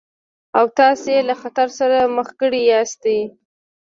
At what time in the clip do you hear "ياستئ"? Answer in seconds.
2.71-3.19